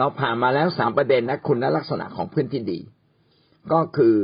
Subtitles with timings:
[0.00, 2.78] เราผ่านมาแล้วสามประเด็นนะคุณลักษณะของเพื่อนที่ดี
[3.72, 4.16] ก็คือ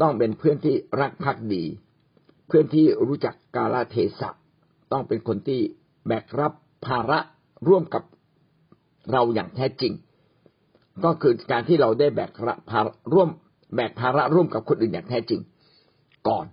[0.00, 1.64] ต้องเป็นเพื่อนที่รักภักดี
[2.46, 4.30] เพื่อนที่รู้จักกาลเทศะ
[4.92, 5.60] ต้องเป็นคนที่
[6.06, 6.52] แบกรับ
[6.86, 7.18] ภาระ
[7.68, 8.02] ร่วมกับ
[9.12, 9.92] เราอย่างแท้จริง
[11.04, 13.28] ก็คือการที่เราได้แบกรับภาระร่วม
[13.74, 15.40] แบกภาระร่วมกับคนอื่นอย่างแท้จริง
[16.28, 16.46] ก่อน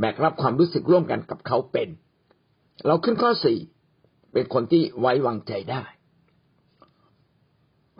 [0.00, 1.88] แบกรับความรู้สึกร่วมกันกับเขาเป็น
[2.86, 3.58] เราขึ้นข้อสี่
[4.32, 5.84] เป็นคนที่ไว้วางใจได้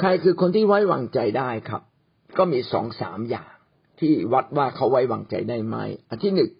[0.00, 1.82] ใครคือคนที่ไว้วางใจได้ครับ
[2.38, 3.50] ก็มีสองสามอย่าง
[4.00, 5.76] ที่วัดว่าเขาไว้วางใจได้ไหม
[6.08, 6.50] อันที่หนึ่ง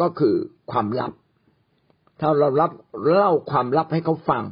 [0.00, 0.34] ก็คือ
[0.70, 1.12] ความลับ
[2.20, 2.70] ถ้าเรารับ
[3.10, 4.44] เล่าความลับให้เขาฟัง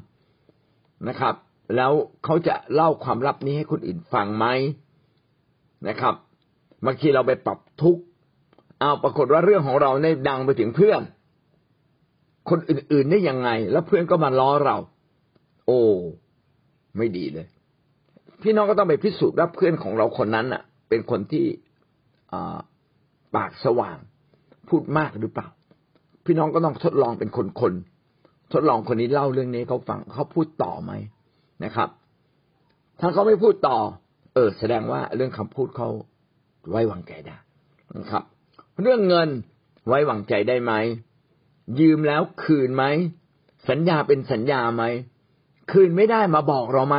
[1.08, 1.34] นะครับ
[1.76, 1.92] แล้ว
[2.24, 4.46] เขาจะเล่าความลับนี้ให้คนอื่นฟังไหม
[5.88, 6.14] นะครับ
[6.86, 8.02] บางทีเราไปปรับทุกข์
[8.80, 11.02] เอาปรากฏว่าเรื่องของเราในดังไปถึงเพื่อน
[12.50, 14.76] คนอื่นๆได้ยังไง แล้วเพื่อนก็มาล้อเรา
[15.66, 15.80] โอ้
[16.96, 17.46] ไม่ดีเลย
[18.46, 21.44] พี่น้องก็ต้องไปพิสูจน์ว่าเพื่อนของเราคนนั้นอะ เป็นคนที่
[23.36, 23.98] ปากสว่าง
[24.68, 25.48] พูดมากหรือเปล่า
[26.24, 30.92] พี่น้องก็ต้องทดลองเป็นคนๆทดลองคนนี้เล่าเรื่องนี้เขาฟังเขาพูดต่อไหม
[31.64, 31.88] นะครับ
[33.00, 33.78] ถ้าเขาไม่พูดต่อ
[34.34, 35.88] เออ แสดงว่าเรื่องคำพูดเขา
[36.70, 37.36] ไว้วางใจได้
[37.98, 38.22] นะครับ
[38.82, 39.28] เรื่องเงิน
[39.88, 40.72] ไว้วางใจได้ไหม
[41.80, 42.84] ยืมแล้วคืนไหม
[43.68, 44.84] สัญญาเป็นสัญญาไหม
[45.72, 46.98] คืนไม่ได้มาบอกเราไหม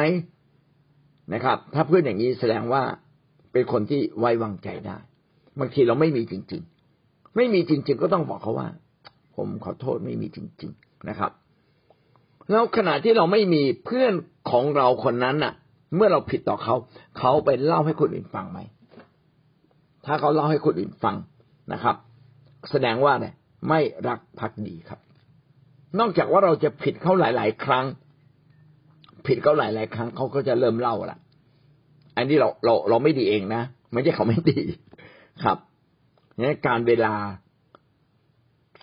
[1.33, 2.83] นะครับ ถ้าเพื่อนอย่างนี้แสดงว่า
[3.52, 4.97] เป็นคนที่ไว้วางใจได้
[5.59, 6.61] บางทีเราไม่มีจริง
[7.00, 8.67] ๆ ไม่มีจริง ๆ ก็ต้องบอกเขาว่า
[9.36, 11.31] ผมขอโทษไม่มีจริง ๆนะครับ
[12.52, 14.14] แล้วขณะที่เราไม่มีเพื่อน
[14.52, 15.53] ของเราคนนั้นน่ะ
[15.95, 16.75] เมื่อเราผิดต่อเขา
[17.17, 18.59] เขาไปเล่าให้คนอื่นฟังไหม
[20.06, 21.16] ถ้าเขาเล่าให้คนอื่นฟัง
[21.73, 21.95] นะครับ
[22.72, 23.34] แสดงว่าเนี่ย
[23.69, 25.00] ไม่รักพักดีครับ
[26.00, 27.86] นอกจากว่าเราจะผิดเขาหลาย ๆ ครั้ง
[29.28, 31.17] ผิดเขาหลายๆครั้งเขาก็จะเริ่มเล่าละ
[32.17, 33.63] อันนี้เราเราเราไม่ดีเองนะ
[33.94, 34.62] ไม่ใช่เขาไม่ดี
[35.44, 35.57] ครับ
[36.41, 37.13] นี่การเวลา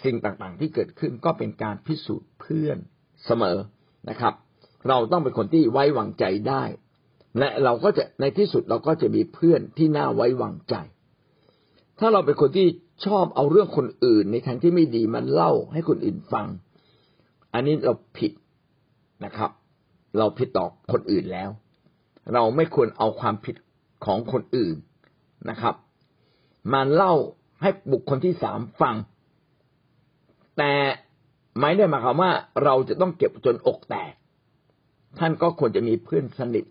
[0.05, 2.79] สิ่งต่างๆ ที่เกิดขึ้นก็เป็นการพิสูจน์เพื่อน
[3.27, 3.59] เสมอ
[4.11, 4.35] นะครับ
[4.89, 6.63] เราต้องเป็นคนที่ไว้วางใจได้
[7.39, 10.75] และเราก็จะในที่สุดเราก็จะมีเพื่อนที่น่าไว้วางใจ
[11.99, 12.67] ถ้าเราเป็นคนที่
[13.07, 16.47] ชอบเอาเรื่องคนอื่น ในทางที่ไม่ดีมันเล่าให้คนอื่นฟัง
[17.55, 18.33] อันนี้เราผิด
[19.25, 19.51] นะครับ
[20.19, 21.51] เราผิดต่อคนอื่นแล้ว
[22.35, 23.57] เราไม่ควรเอาความผิด
[24.05, 24.77] ของคนอื่น
[25.51, 25.75] นะครับ
[26.73, 27.15] มาเล่า
[27.63, 28.97] ให้บุคคลที่สามฟัง
[30.59, 30.73] แต่
[31.61, 32.33] ไม่ได้หมายความว่า
[32.65, 34.13] เราจะต้องเก็บจนอกแตก
[35.19, 36.65] ท่านก็ควรจะมีเพื่อนสนิท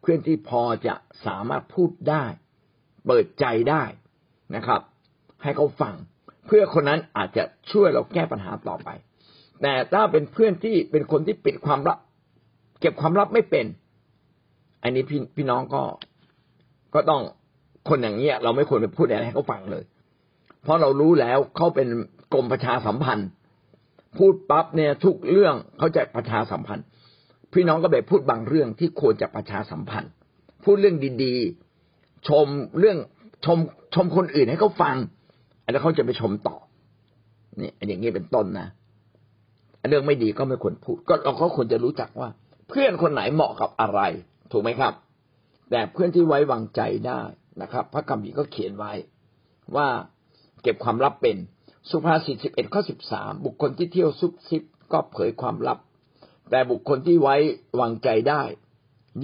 [0.00, 0.94] เพื่อนที่พอจะ
[1.26, 2.24] สามารถพูดได้
[3.06, 3.84] เปิดใจได้
[4.54, 4.80] นะครับ
[5.42, 5.94] ให้เขาฟัง
[6.46, 8.88] เพื่อคนนั้นอาจจะช่วยเราแก้ปัญหาต่อไป
[9.62, 11.98] แต่ถ้าเป็นเพื่อนที่เป็นคนที่ปิดความลับ
[12.80, 13.66] เก็บความลับไม่เป็น
[14.82, 15.82] อันนี้พี่พี่น้องก็
[16.94, 17.22] ก็ต้อง
[17.88, 19.84] คนอย่างเงี้ย เราไม่ควรไปพูดอะไรให้เขาฟังเลย
[20.62, 21.88] เพราะเรารู้แล้วเขาเป็น
[22.32, 23.28] กรมประชาสัมพันธ์
[24.16, 26.84] พูดปั๊บเนี่ยทุกเรื่องเขาจะประชาสัมพันธ์
[27.52, 30.10] พี่น้องก็ไปพูดบางเรื่องที่ควรจะประชาสัมพันธ์
[30.64, 32.46] พูดเรื่องดีๆ ชม
[32.78, 32.98] เรื่อง
[33.44, 33.58] ชม
[33.94, 34.96] ชมคนอื่นให้เขาฟัง
[35.72, 36.56] แล้วเขาจะไปชมต่อ
[37.60, 38.68] นี่อย่างนี้เป็นต้นนะ
[39.88, 42.28] เรื่องไม่ดีก็ไม่ควรพูด ก็เราก็ควรจะรู้จักว่า
[42.68, 44.00] เพื่อนคนไหนเหมาะกับอะไร
[44.52, 44.94] ถูกไหมครับ
[45.70, 47.20] แต่เพื่อนที่ไว้วางใจได้
[47.62, 48.92] นะครับ พระกัมพีก็เขียนไว้
[49.76, 49.88] ว่า
[50.62, 51.36] เก็บความลับเป็น
[51.90, 54.62] สุภาษิตสิบเอ็ดข้อสิบสามบุคคลที่เที่ยวซุบซิบ
[54.92, 55.78] ก็เผยความลับ
[56.50, 57.36] แต่บุคคลที่ไว้
[57.80, 58.42] วางใจได้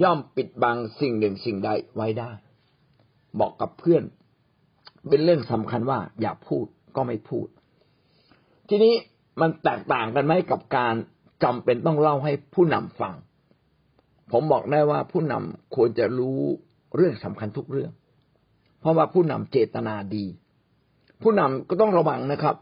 [0.01, 2.31] ย่อมปิดบังสิ่งหนึ่งสิ่งใดไว้ได้
[3.39, 4.03] บอกกับเพื่อน
[5.09, 6.65] เป็นเรื่องสำคัญว่า อย่าพูด
[6.95, 7.47] ก็ไม่พูด
[8.69, 8.93] ทีนี้
[9.41, 10.95] มันแตกต่างกันไหมกับการ
[11.43, 13.13] จำเป็นต้องเล่าให้ผู้นำฟัง
[14.33, 16.39] ผมบอกได้ว่าผู้นำควรจะรู้
[16.95, 17.91] เรื่องสำคัญทุกเรื่อง
[18.79, 20.25] เพราะว่าผู้นำเจตนาดี
[21.21, 22.55] ผู้นำก็ต้องระวังนะครับ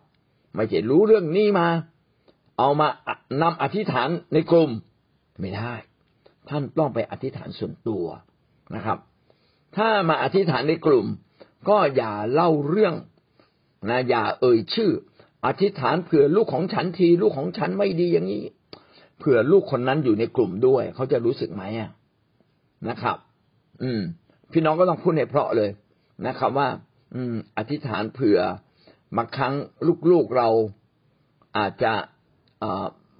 [0.55, 1.67] ไม่ใช่รู้เรื่องนี้มา
[2.59, 2.87] เอามา
[3.41, 4.71] นำอธิษฐานในกลุ่ม
[5.39, 5.73] ไม่ได้
[6.49, 8.05] ท่านต้องไปอธิษฐานส่วนตัว
[8.75, 8.97] นะครับ
[9.77, 11.05] ถ้ามาอธิษฐานในกลุ่ม
[11.69, 12.95] ก็อย่าเล่าเรื่อง
[13.89, 14.91] นะอย่าเอ่ยชื่อ
[15.45, 18.45] อธิษฐานเผื่อลูกของฉันทีลูกของฉันไม่ดีอย่างนี้
[19.21, 21.89] เผื่อลูกคนนั้นอยู่ในกลุ่มด้วย เขาจะรู้สึกไหมอะ
[22.89, 23.17] นะครับ
[23.83, 24.01] อืม
[24.51, 25.69] พี่น้องก็ต้องพูดในเพราะเลย
[26.27, 26.67] นะครับ ว่า
[27.15, 28.39] อืม อธิษฐานเผื่อ
[29.17, 29.53] บางครั้ง
[30.11, 30.49] ลูกๆเรา
[31.57, 31.91] อาจจะ
[32.63, 32.65] อ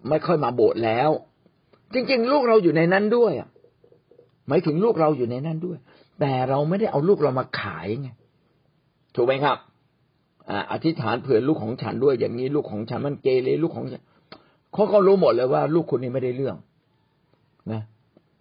[0.09, 1.09] ไม่ค่อยมาโบสถ์แล้ว
[1.93, 3.33] จริง ๆ ลูกเราอยู่ในนั้นด้วย
[4.47, 5.77] หมายถึงลูกเราอยู่ในนั้นด้วย
[6.19, 8.09] แต่เราไม่ได้เอาลูกเรามาขายไง
[9.15, 9.57] ถูกไหมครับ
[10.71, 14.01] อธิษฐานเผื่อลูกของฉันด้วย อย่างนี้ลูกของฉันมันเกเรลูกของฉัน
[14.73, 16.55] เขาก็รู้หมดเลยว่า ลูกคนนี้ไม่ได้เรื่อง
[17.71, 17.81] นะ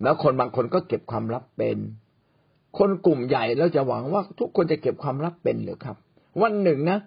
[0.03, 1.79] แล้วคนบางคนก็เก็บความลับเป็น
[2.79, 5.97] คนกลุ่มใหญ่แล้วจะหวังว่าทุกคนจะเก็บความลับเป็นหรือครับ
[6.43, 6.99] วันหนึ่งนะ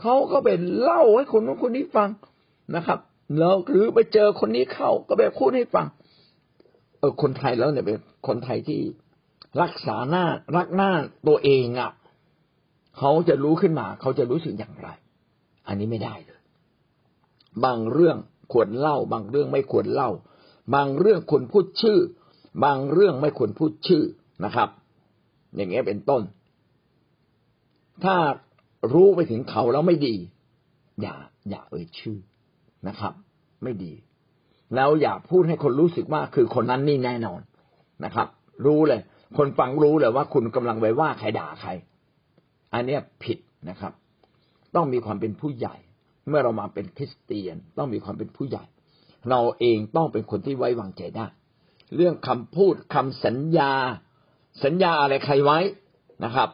[0.00, 0.48] เขาก็ไป
[0.80, 2.08] เล่าให้คนนู้นคนนี้ฟัง
[2.76, 2.98] นะครับ
[3.38, 5.86] แล้วหรือไปเจอคนนี้เข้าก็ไปพูดให้ฟัง
[6.98, 8.80] เออคนไทยแล้วเนี่ยเป็นคนไทยที่
[9.62, 10.24] รักษาหน้า
[10.56, 10.90] รักหน้า
[11.28, 11.90] ตัวเองอะ่ะ
[12.98, 14.88] เขาจะรู้ขึ้นมา เขาจะรู้สึกอย่างไร
[15.66, 16.40] อันนี้ไม่ได้เลย
[17.64, 18.16] บางเรื่อง
[18.52, 20.10] ควรเล่า บางเรื่องไม่ควรเล่า
[20.74, 21.98] บางเรื่องควรพูดชื่อ
[22.64, 24.02] บางเรื่องไม่ควรพูดชื่อ
[24.44, 24.68] นะครับ
[25.56, 26.22] อย่างเงี้ยเป็นต้น
[28.04, 28.16] ถ้า
[28.92, 30.14] รู้ไปถึงเขาแล้วไม่ดี
[31.02, 31.14] อย่า
[31.50, 32.18] อย่าเอ่ยชื่อ
[32.88, 33.12] นะครับ
[33.62, 33.92] ไม่ดี
[34.74, 37.40] แล้วอย่าพูดให้คนรู้สึกว่าคือคนนั้นนี่แน่นอน
[38.04, 38.28] นะครับ
[38.66, 39.00] รู้เลย
[39.38, 41.70] คนฟังรู้เลยว่าคุณกำลังไปว่าใครด่าใคร
[42.74, 43.38] อันเนี้ยผิด
[43.70, 43.92] นะครับ
[44.74, 45.76] ต้องมีความเป็นผู้ใหญ่
[46.28, 48.64] เมื่อเรามาเป็นคริสเตียนต้องมีความเป็นผู้ใหญ่
[49.30, 51.26] เราเองต้องเป็นคนที่ไว้วางใจได้
[51.96, 53.72] เรื่องคำพูดคำสัญญา
[54.64, 55.58] สัญญาอะไรใครไว้
[56.24, 56.48] นะครับ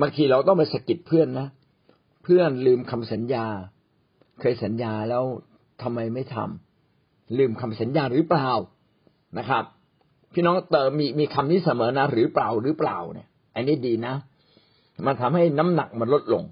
[0.00, 1.48] บางทีเราต้องไปสะกิดเพื่อนนะ
[2.24, 3.46] เพื่อนลืมคำสัญญา
[4.40, 5.24] เคยสัญญาแล้ว
[5.82, 8.50] ทำไมไม่ทำลืมคำสัญญาหรือเปล่า
[9.38, 9.64] นะครับ
[10.32, 14.14] พี่น้องเติมมีมีคำนี้เสมอนะ หรือเปล่าหรือเปล่าเนี่ย อันนี้ดีนะ
[15.06, 16.44] มันทำให้น้ำหนักมันลดลง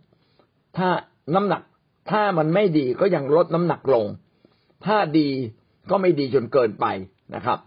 [0.76, 0.88] ถ้า
[1.34, 1.62] น้ำหนัก
[2.10, 4.06] ถ้ามันไม่ดีก็ยังลดน้ำหนักลง
[4.86, 5.28] ถ้าดี
[5.90, 6.86] ก็ไม่ดีจนเกินไป
[7.34, 7.58] นะครับ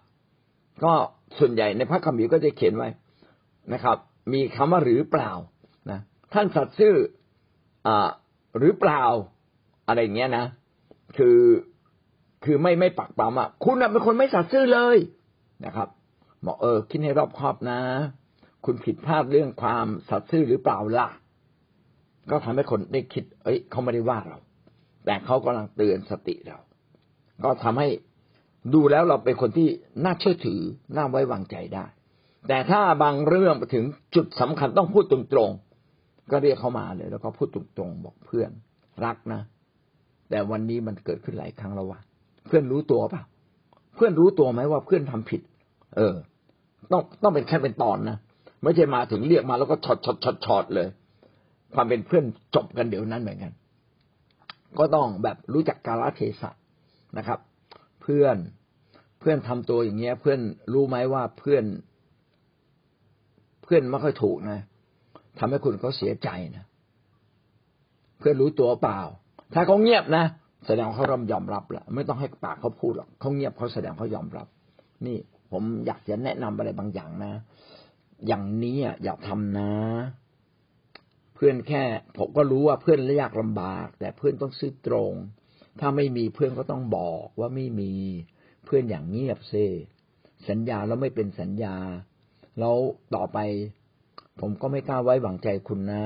[0.83, 0.93] ก็
[1.39, 2.89] ส่วนใหญ่ในพระคัมภีร์ก็จะเขียนไว้
[3.73, 3.97] นะครับ
[4.33, 5.31] มีคำว่าหรือเปล่า
[5.91, 5.99] นะ
[6.33, 6.95] ท่านสัตย์ซื่อ
[7.87, 8.09] อ่า
[8.59, 9.03] หรือเปล่า
[9.87, 10.45] อะไรเงี้ยนะ
[11.17, 11.39] คือ
[12.45, 14.97] คือไม่ไม่ปักปั๊มอะคุณเป็นคนไม่สัตย์ซื่อเลย
[15.65, 15.89] นะครับ
[16.45, 17.79] บอกเออคิดให้รอบคอบนะ
[18.65, 21.07] คุณผิดพลาดเรื่องความสัตย์ซื่อหรือเปล่าล่ะ
[22.31, 24.39] ก็ทำให้คนได้คิด เอ้ยเขาไม่ได้ว่าเรา
[25.05, 26.57] แต่เขากำลังเตือนสติเรา
[27.43, 27.89] ก็ทำให้
[28.73, 29.67] ดูแล้วเราเป็นคนที่
[30.03, 30.61] น่าเชื่อถือ
[30.95, 31.85] น่าไว้วางใจได้
[32.47, 33.85] แต่ถ้าบางเรื่องไปถึง
[34.15, 38.51] จุดสำคัญต้องพูดตรงๆก็เรียกเขามาเลย แล้วก็พูดตรงๆบอกเพื่อน
[39.05, 39.41] รักนะ
[40.29, 41.99] แต่วันนี้มันเกิดขึ้นหลายครั้งแล้วว่ะ
[42.47, 43.23] เพื่อนรู้ตัวเปล่า
[43.95, 45.41] เพื่อนรู้ตัวไหมว่าเพื่อนทำผิด
[45.95, 46.15] เออ
[46.91, 48.17] ต้องต้องเป็นแค่เป็นตอนนะ
[48.63, 50.87] ไม่ใช่มาถึงเรียกมาแล้วก็ช็อตช็อตช็อตช็อตเลย
[51.75, 52.25] ความเป็นเพื่อน
[52.55, 53.53] จบกันเดี๋ยวนั้นเหมือนกัน
[54.79, 56.51] ก็ต้องแบบรู้จักกาลเทศะ
[57.17, 57.39] นะครับ
[58.01, 58.37] เพื่อน
[59.19, 60.39] เพื่อนทำตัวอย่างเงี้ย เพื่อน
[60.73, 61.63] รู้ไหมว่าเพื่อน
[63.63, 64.59] เพื่อนไม่ค่อยถูกนะ
[65.39, 66.65] ทำให้คุณเขาเสียใจนะ
[68.19, 68.99] เพื่อนรู้ตัวเปล่า
[69.53, 70.25] ถ้าเขาเงียบนะ
[70.65, 74.47] แสดงเขาเริ่มยอมรับแล้วไม่ต้องให้ปากเขาพูดหรอกเขาเงียบเขาแสดงเขายอมรับ
[75.05, 75.17] นี่
[75.51, 77.33] ผมอยากจะแนะนำอะไรบางอย่างนะ
[78.27, 79.69] อย่างนี้อย่าทำนะ
[81.43, 81.83] พื่อนแค่
[82.17, 85.13] ผมก็รู้ว่าเพื่อนยากลำบาก แต่เพื่อนต้องซื้อตรง
[85.79, 87.93] ถ้าไม่มีเพื่อนก็ต้องบอกว่าไม่มี
[88.65, 89.53] เพื่อนอย่างเงียบเซ
[90.49, 91.75] สัญญาแล้วไม่เป็นสัญญา
[92.59, 92.75] แล้ว
[93.15, 93.37] ต่อไป
[94.39, 96.05] ผมก็ไม่กล้าไว้วางใจคุณนะ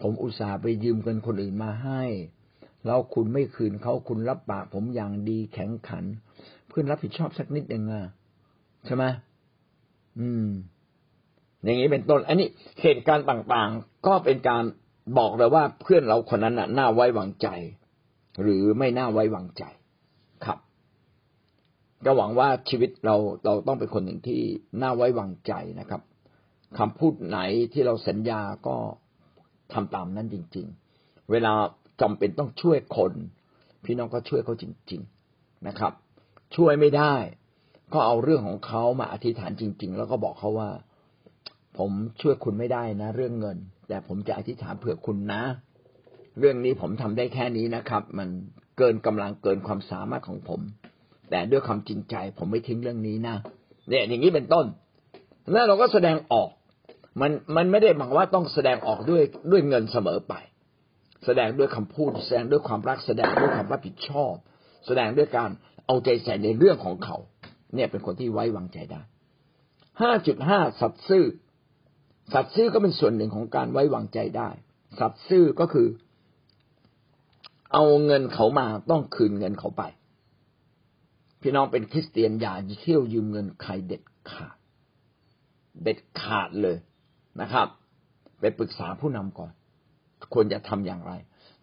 [0.00, 2.02] ผมอุตส่าห์ไปยืมเงินคนอื่นมาให้
[2.86, 6.04] แล้วคุณไม่คืนเขาคุณรับปากผมอย่างดีแข็งขัน
[6.68, 8.04] เพื่อนรับผิดชอบสักนิดหนึ่งอะ
[8.84, 9.04] ใช่ไหม
[10.18, 10.46] อืม
[11.64, 12.48] อย่างนี้เป็นต้น อันนี้
[12.82, 14.62] เหตุการณ์ต่างๆ ก็เป็นการ
[15.18, 17.48] บอกเลยว่าเพื่อนเราคนนั้นน่ะน่าไว้วางใจ
[18.42, 19.64] หรือไม่น่าไว้วางใจ
[20.44, 20.58] ครับ
[22.04, 24.40] ก็หวังว่าชีวิตเราเราต้องเป็นคนหนึ่งที่
[24.82, 26.02] น่าไว้วางใจนะครับ
[26.78, 27.38] คำพูดไหน
[27.72, 28.76] ที่เราสัญญาก็
[29.72, 30.66] ทำตามนั้นจริง
[30.98, 31.52] ๆ เวลา
[32.00, 33.12] จำเป็นต้องช่วยคน
[33.84, 35.02] พี่น้องก็ช่วยเขาจริง
[35.34, 35.92] ๆนะครับ
[36.56, 37.14] ช่วยไม่ได้
[37.92, 40.70] ก็เอาเรื่องของเขามาอธิษฐานจริง ๆ แล้วก็บอกเขาว่า
[41.78, 41.90] ผม
[42.20, 43.56] ช่วยคุณไม่ได้นะ เรื่องเงิน
[43.88, 45.42] แต่ผมจะอธิษฐานเผื่อคุณนะ
[46.38, 48.28] เรื่องนี้ผมทำได้แค่นี้นะครับ มัน
[48.78, 50.60] เกินกำลังเกินความสามารถของผม
[51.30, 53.36] แต่ด้วยความจริงใจ ผมไม่ทิ้งเรื่องนี้นะ
[53.88, 54.66] เนี่ยอย่างนี้เป็นต้น
[55.52, 56.48] แล้วเราก็แสดงออก
[57.20, 60.34] มันมันไม่ได้หมายว่าต้องแสดงออกด้วยด้วยเงินเสมอไป
[61.24, 64.34] แสดงด้วยคำพูด แสดงด้วยความรักแสดงด้วยความรับผิดชอบ
[64.86, 65.50] แสดงด้วยการ
[65.86, 67.16] เอาใจใส่ในเรื่องของเขา
[67.74, 69.00] เนี่ยเป็นคนที่ไว้วางใจได้
[70.00, 71.24] ห้าจุดห้าสัตซ์ซื่อ
[72.32, 74.50] สัตซ์ซื่อก็เป็นส่วนหนึ่งของการไว้วางใจได้
[74.98, 75.88] สัตซ์ซื่อก็คือ
[77.72, 79.82] เอาเงินเขามาต้องคืนเงินเขาไป
[81.40, 84.56] พี่น้องเป็นคริสเตียนอย่าเที่ยวยืมเงินใครเด็ดขาด
[85.82, 86.76] เด็ดขาดเลย
[87.40, 87.66] นะครับ
[88.40, 89.52] ไปปรึกษาผู้นำก่อน
[90.34, 91.12] ควรจะทำอย่างไร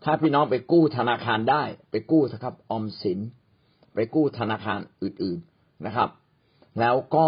[0.04, 3.20] ถ้าพี่น้องไปกู้ธนาคารได้ ไปกู้นะครับ ออมสิน
[3.96, 6.10] ไปกู้ธนาคารอื่น ๆนะครับ
[6.80, 7.28] แล้วก็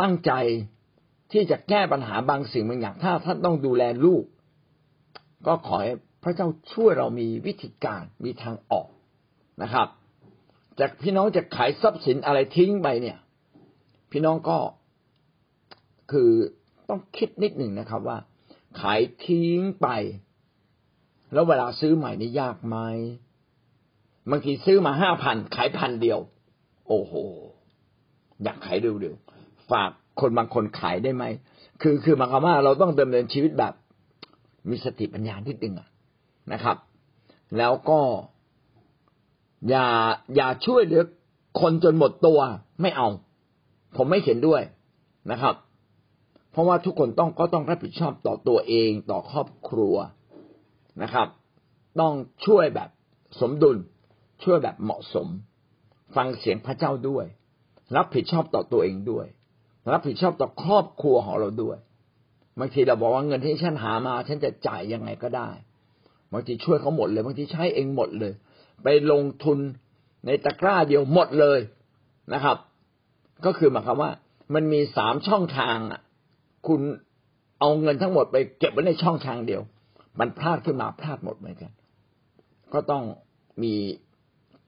[0.00, 0.32] ตั้งใจ
[1.32, 4.24] ที่จะแก้ปัญหาบางสิ่งบางอย่างถ้าท่านต้องดูแลลูก
[5.46, 5.92] ก็ขอให้
[6.22, 8.88] พระเจ้าช่วยเรามีวิธีการมีทางออก
[9.62, 9.88] นะครับ
[10.80, 13.18] จากพี่น้องจะขายทรัพย์สินอะไรทิ้งไปเนี่ย
[14.10, 14.58] พี่น้องก็
[16.12, 16.30] คือ
[16.88, 18.18] ต้องคิดนิดหนึ่งนะครับว่า
[18.80, 19.88] ขายทิ้งไป
[21.32, 22.76] แล้วเวลาซื้อใหม่นี่ยากไหม
[24.30, 26.18] บางทีซื้อมาห้าพันขายพันเดียว
[26.88, 27.14] โอ้โห
[28.42, 31.24] อยากขายเร็วๆฝาก คนบางคนขายได้ไหม
[31.82, 33.72] คือคือหมายความว่าเราต้องดำเนินชีวิตแบบ
[34.70, 35.74] มีสติปัญญาที่ดึง
[36.52, 36.76] นะครับ
[37.58, 38.00] แล้วก็
[39.68, 39.86] อย่า
[40.36, 41.02] อย่าช่วยเหลือ
[41.60, 42.38] คนจนหมดตัว
[42.80, 43.08] ไม่เอา
[43.96, 44.62] ผมไม่เห็นด้วย
[45.30, 45.54] นะครับ
[46.50, 49.94] เพราะว่าทุกคนต้องก็ต้องรับผิดชอบต่อตัวเองต่อครอบครัว
[51.02, 51.28] นะครับ
[52.00, 52.12] ต้อง
[52.46, 52.90] ช่วยแบบ
[53.40, 53.76] สมดุล
[54.44, 55.28] ช่วยแบบเหมาะสม
[56.16, 57.26] ฟังเสียงพระเจ้าด้วย
[57.96, 59.26] รับผิดชอบต่อตัวเองด้วย
[59.92, 61.78] รับผิดชอบต่อครอบครัวของเราด้วย
[62.60, 65.48] บางทีเราบอกว่าเงินที่ฉันหามา ฉันจะจ่ายยังไงก็ได้
[66.32, 68.32] บางทีช่วยเขาหมดเลยบางทีใช้เองหมดเลย
[68.82, 69.58] ไปลงทุน
[70.26, 71.58] ในตะกร้าเดียวหมดเลย
[72.34, 72.56] นะครับ
[73.44, 74.10] ก็คือหมายความว่า
[74.54, 76.00] มันมีสามช่องทางอะ
[76.66, 76.80] คุณ
[77.60, 79.62] เอาเงินทั้งหมดไปเก็บไว้ในช่องทางเดียว
[80.20, 81.72] มันพลาดขึ้นมาพลาดหมดเหมือนกัน
[82.72, 83.02] ก็ต้อง
[83.62, 83.74] มี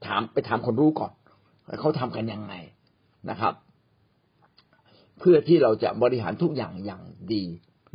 [0.05, 1.11] ถามไปถามคนรู้ก่อน
[1.79, 2.53] เขาทำกันยังไง
[3.29, 3.53] นะครับ
[5.19, 7.43] เพื่อที่เราจะบริหารทุกอย่างอย่างดี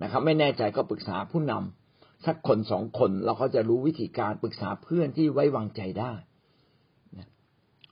[0.02, 6.12] นะครับ ไม่แน่ใจก็ปรึกษาผู้นำสักคนสองคนเราก็จะรู้วิธีการปรึกษาเพื่อนที่ไว้วางใจได้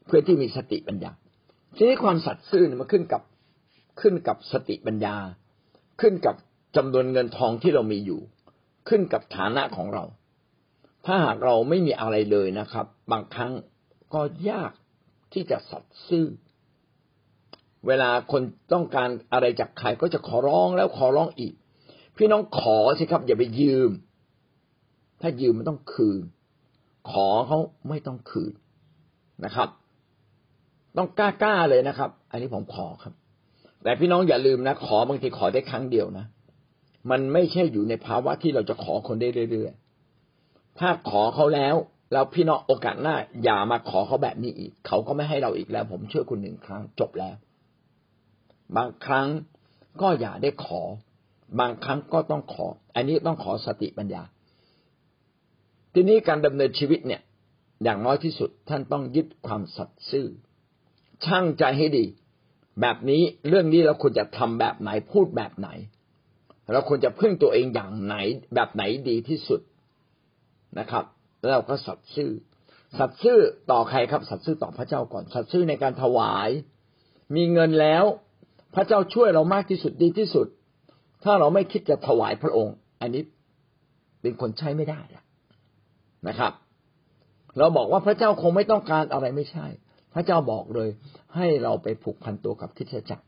[0.06, 1.12] เพื่อที่มีสติปัญญา
[1.76, 3.22] ทีนี้ความสัตย์ซื่อมันขึ้นกับ
[4.00, 5.16] ขึ้นกับสติปัญญา
[6.00, 6.34] ขึ้นกับ
[6.76, 8.20] จำนวนเงินทองที่เรามีอยู่
[8.88, 10.04] ขึ้นกับฐานะของเรา
[11.06, 13.52] ถ้าหากเราไม่มีอะไรเลยนะครับ บางครั้ง
[14.14, 14.20] ก็
[14.50, 14.72] ยาก
[15.32, 16.26] ที่จะสัตย์ซื่อ
[17.86, 21.52] เวลาคนต้องการอะไรจากใครก็จะขอร้องแล้วขอร้องอีก
[22.16, 23.90] พี่น้องขอสิครับ อย่าไปยืม
[25.20, 26.22] ถ้ายืมมันต้องคืน
[27.10, 27.58] ขอเขา
[27.88, 28.52] ไม่ต้องคืน
[29.44, 29.68] นะครับ
[30.96, 33.14] ต้องกล้าๆเลยนะครับ อันนี้ผมขอครับ
[33.82, 36.26] แต่พี่น้องอย่าลืมนะ ขอบางทีขอได้ครั้งเดียวนะ
[37.10, 41.74] มันไม่ใช่อยู่ในภาวะที่เราจะขอคนได้เรื่อยๆ ถ้าขอเขาแล้ว
[42.12, 47.34] แล้วพี่น้องโอกาสหน้า อย่ามาขอเขาแบบนี้อีก เขาก็ไม่ให้เราอีกแล้ว ผมช่วยคุณหนึ่งครั้งจบแล้ว
[48.76, 49.28] บางครั้ง
[50.00, 50.82] ก็อย่าได้ขอ
[51.60, 54.22] บางครั้งก็ต้องขอ อันนี้ต้องขอสติปัญญา
[55.92, 57.22] ทีนี้การดำเนินชีวิตเนี่ย
[57.84, 60.26] อย่างน้อยที่สุดท่านต้องยึดความสัตย์ซื่อ
[61.24, 62.04] ช่างใจให้ดี
[62.80, 65.68] แบบนี้เรื่องนี้เราควรจะทำแบบไหนพูดแบบไหน
[66.72, 68.16] เราควรจะพึ่งตัวเองอย่างไหน
[68.54, 69.60] แบบไหนดีที่สุด
[70.78, 71.04] นะครับ
[71.40, 72.30] แล้วเราก็สัตย์ซื่อ
[72.98, 73.38] สัตย์ซื่อ
[73.70, 76.50] ต่อใครครับ สัตย์ซื่อต่อพระเจ้าก่อน สัตย์ซื่อในการถวาย
[77.36, 78.04] มีเงินแล้ว
[78.74, 80.46] พระเจ้าช่วยเรามากที่สุดดีที่สุด
[81.24, 83.22] ถ้าเราไม่คิดจะถวายพระองค์ อันนี้
[84.22, 85.00] เป็นคนใช้ไม่ได้
[86.28, 86.52] นะครับ
[87.58, 89.66] เราบอกว่าพระเจ้าคงไม่ต้องการอะไรไม่ใช่
[90.14, 90.88] พระเจ้าบอกเลย
[91.36, 93.24] ให้เราไปผูกพันตัวกับคริสตจักร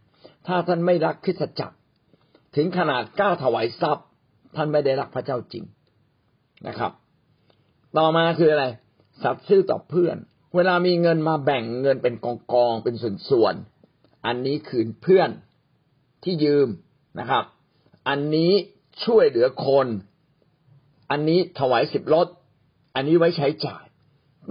[0.47, 1.77] ถ้าท่านไม่รักคริสตจักร
[2.57, 4.07] ถึงขนาดกล้าถวายทรัพย์
[4.57, 5.65] ท่านไม่ได้รักพระเจ้าจริง
[6.67, 6.93] นะครับ
[7.99, 8.65] ต่อมาคืออะไร
[9.23, 10.17] สัตย์ซื่อต่อเพื่อน
[10.57, 12.95] เวลามีเงินมาแบ่งเงินเป็นกองกองเป็น
[13.31, 13.74] ส่วนๆ
[14.27, 15.31] อันนี้คืนเพื่อน
[16.25, 16.69] ที่ยืม
[17.21, 17.45] นะครับ
[18.09, 18.53] อันนี้
[19.05, 19.87] ช่วยเหลือคน
[21.11, 22.27] อันนี้ถวายสิบรถ
[22.95, 23.85] อันนี้ไว้ใช้จ่าย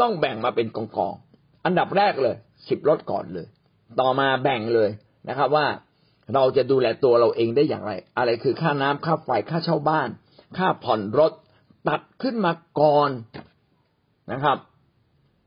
[0.01, 1.15] ต้องแบ่งมาเป็นกองกอง
[1.65, 2.35] อันดับแรกเลย
[2.67, 3.47] สิบรถก่อนเลย
[3.99, 4.89] ต่อมาแบ่งเลย
[5.29, 5.67] นะครับ ว่า
[6.33, 10.09] เราจะดูแลตัวเราเองได้อย่างไร อะไรคือค่าน้ำค่าไฟค่าเช่าบ้าน
[10.57, 11.31] ค่าผ่อนรถ
[11.87, 13.09] ตัดขึ้นมาก่อน
[14.31, 14.57] นะครับ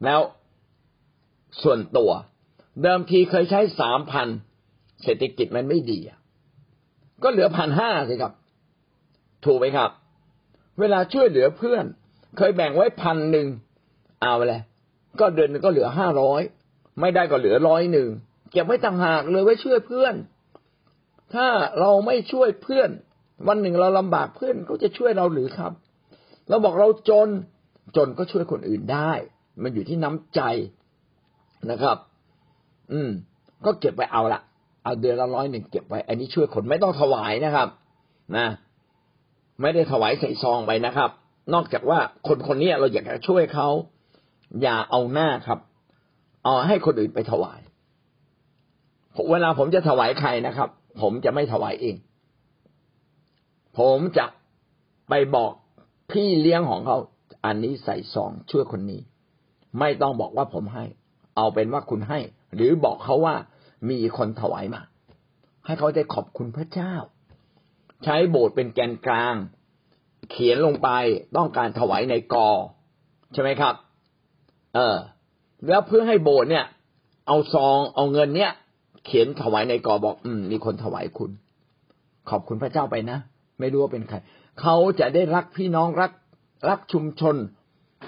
[0.04, 0.21] แล้ว
[1.62, 2.11] ส่วนตัว
[2.83, 4.28] เดิมทีเคยใช้สามพัน
[5.02, 5.99] เศรษฐกิจมันไม่ดี
[7.23, 8.33] ก็เหลือพันห้าสิครับ
[9.45, 9.90] ถูกไหมครับ
[10.80, 11.85] เวลาช่วยเหลือเพื่อน
[12.37, 13.47] เคยแบ่งไว้พันหนึ่ง
[14.23, 14.61] เอาเลย
[15.21, 16.42] ก็เดือนนึงก็เหลือห้าร้อย
[17.00, 18.09] ไม่ได้ก็เหลือร้อยหนึ่ง
[18.52, 20.14] เก็บไว้ต่างหากเลยไว้ช่วยเพื่อน
[21.35, 21.47] ถ้า
[21.80, 22.90] เราไม่ช่วยเพื่อน
[23.49, 25.73] วันหนึ่งเราลำบากเพื่อนก็จะช่วยเราหรือครับ
[26.49, 27.28] เราบอกเราจน
[27.97, 29.12] จนก็ช่วยคนอื่นได้
[29.62, 30.40] มันอยู่ที่น้ำใจ
[31.71, 31.97] นะครับ
[32.92, 33.10] อืม
[33.64, 34.40] ก็เก็บไว้เอาละ
[34.82, 37.68] เอาเดือนละร้อยหนึ่งเก็บไว้ อันนี้ช่วยคนไม่ต้องถวายนะครับ
[38.36, 38.46] นะ
[39.60, 41.10] ไม่ได้ถวายใส่ซองไปนะครับ
[41.54, 43.68] นอกจากว่าคนคนนี้เราอยากจะช่วยเขา
[44.62, 45.58] อย่าเอาหน้าครับ
[46.44, 47.60] เอาให้คนอื่นไปถวาย
[49.30, 50.68] เวลาผมจะถวายใครนะครับ
[51.00, 51.96] ผมจะไม่ถวายเอง
[53.78, 54.26] ผมจะ
[55.08, 55.52] ไปบอก
[56.10, 56.96] พี่เลี้ยงของเขา
[57.44, 59.00] อันนี้ใส่ซองช่วยคนนี้
[59.80, 60.84] ไม่ต้องบอกว่าผมให้
[61.36, 62.18] เอาเป็นว่าคุณให้
[62.56, 63.34] หรือบอกเขาว่า
[63.90, 64.82] มีคนถวายมา
[65.66, 66.94] ให้เขาได้ขอบคุณพระเจ้า
[68.04, 69.34] ใช้โบสถ์เป็นแกนกลาง
[70.30, 70.88] เขียนลงไป
[71.36, 72.48] ต้องการถวายในกอ
[73.32, 73.75] ใช่ไหมครับ
[74.75, 74.96] เออ
[75.68, 76.64] แล้วเพื่อให้โบสถ์เนี่ย
[77.26, 78.52] เอาซองเอาเงินเนี้ย
[79.04, 81.30] เขียนถวายในกอบอก อืม มีคนถวายคุณ
[82.30, 83.18] ขอบคุณพระเจ้าไปนะ
[83.60, 84.16] ไม่รู้ว่าเป็นใคร
[84.60, 86.12] เขาจะได้รักพี่น้องรัก
[86.68, 87.36] รักชุมชน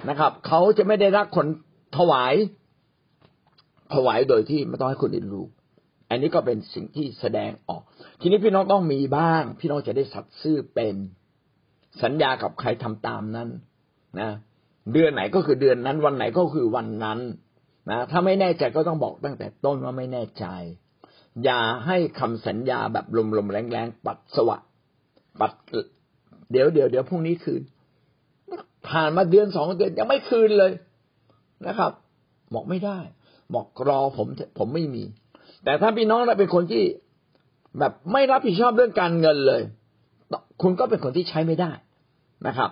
[0.09, 1.47] นะครับ เขาจะไม่ได้รักคน
[1.97, 2.35] ถวาย
[3.95, 5.47] ถวายโดยที่ไม่ต้องให้คนอื่นรู้
[6.11, 7.83] อันนี้ก็เป็นสิ่งที่แสดงออก
[8.21, 10.95] ทีนี้พี่น้องต้องมีบ้าง พี่น้องจะได้สัตย์ซื่อเป็น
[12.02, 13.49] สัญญากับใครทำตามนั้น
[14.21, 14.30] นะ
[14.92, 17.18] เดือนไหนก็คือเดือนนั้น วันไหนก็คือวันนั้น
[17.90, 20.47] นะถ้าไม่แน่ใจก็ต้องบอกตั้งแต่ต้นว่าไม่แน่ใจ
[21.45, 23.07] อย่าให้คำสัญญาแบบ
[23.38, 24.59] ลมๆแรงๆปัดสวะ
[25.40, 25.52] ปัด
[26.50, 27.62] เดี๋ยวเดี๋ยวเดี๋ยวพรุ่งนี้คืน
[28.88, 30.73] ผ่านมาเดือนสองเดือนยังไม่คืนเลย
[31.66, 31.92] นะครับ
[32.54, 32.99] บอกไม่ได้
[33.55, 34.28] บอกรอผม
[34.59, 35.05] ผมไม่มี
[35.64, 36.85] แต่ถ้าพี่น้องเราเป็นคนที่
[37.78, 39.62] แบบไม่รับผิดชอบเรื่องการเงินเลย
[40.62, 41.73] คุณก็เป็นคนที่ใช้ไม่ได้
[42.47, 42.71] นะครับ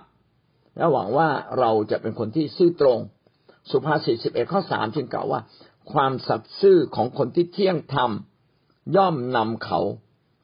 [0.76, 1.28] และหวังว่า
[1.58, 2.98] เราจะเป็นคนที่ซื่อตรง
[3.70, 5.40] สุภาษิตสิบเอ็ดข้อสามจึงกล่าวว่า
[5.92, 8.10] ความสัตย์ซื่อของคนที่เที่ยงธรรม
[8.96, 9.80] ย่อมนำเขา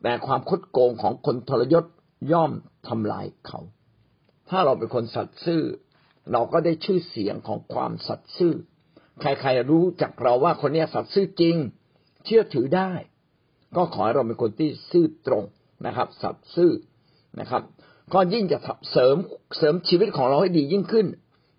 [0.03, 1.85] แต่ความคดโกงของคนทรยศ
[2.33, 2.53] ย่อม
[2.89, 3.61] ทำลายเขา
[4.49, 5.63] ถ้าเราเป็นคนสัตย์ซื่อ
[6.33, 8.55] เราก็ได้ชื่อเสียงของความสัตย์ซื่อ
[9.23, 11.57] ใครๆรู้จักเราว่าคนนี้สัตย์ซื่อจริง
[12.25, 12.93] เชื่อถือได้
[13.77, 15.45] ก็ขอให้เราเป็นคนที่ซื่อตรง
[15.87, 16.73] นะครับ สัตย์ซื่อ
[17.41, 17.63] นะครับ
[18.15, 18.59] ก็ยิ่งจะ
[18.93, 19.17] เสริม
[19.59, 21.07] เสริมชีวิตของเราให้ดียิ่งขึ้น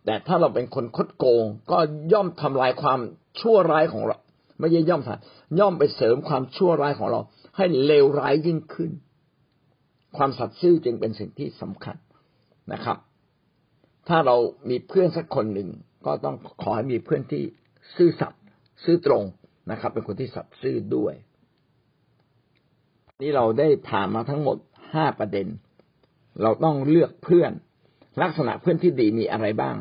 [0.05, 1.77] แต่ถ้าเราเป็นคนคดโกง ก็
[2.13, 2.99] ย่อมทำลายความ
[3.39, 4.17] ชั่วร้ายของเรา
[4.59, 7.19] ไม่ใช่ย่อมทำย่อมไปเสริมความชั่วร้ายของเรา
[7.57, 8.91] ให้เลวร้ายยิ่งขึ้น
[10.17, 11.95] ความสัตย์ซื่อจึงเป็นสิ่งที่สำคัญ
[12.73, 12.97] นะครับ
[14.07, 14.35] ถ้าเรา
[14.69, 15.69] มีเพื่อนสักคนหนึ่ง
[16.05, 17.43] ก็ต้องขอให้มีเพื่อนที่
[17.95, 18.41] ซื่อสัตย์
[18.83, 19.23] ซื่อตรง
[19.71, 21.13] นะครับ เป็นคนที่สัตย์ซื่อด้วย
[23.21, 24.57] นี่เราได้ผ่านมาทั้งหมด
[24.93, 25.47] ห้าประเด็น
[26.41, 27.51] เราต้องเลือกเพื่อน
[28.21, 29.75] ลักษณะเพื่อนที่ดีมีอะไรบ้าง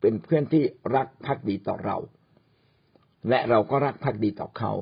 [0.00, 0.62] เป็นเพื่อนที่
[0.94, 1.96] รักภักดีต่อเรา
[3.28, 4.72] และเราก็รักภักดีต่อเขา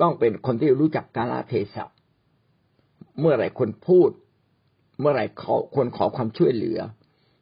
[0.00, 1.84] ต้องเป็นคนที่รู้จักกาลเทศะ
[3.20, 4.10] เมื่อไหร่คนพูด
[5.00, 6.78] เมื่อไหร่เขาควรขอความช่วยเหลือ